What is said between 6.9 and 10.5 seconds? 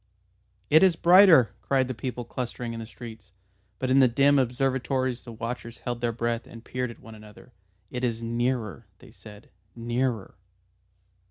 one another. "It is nearer," they said. "_Nearer!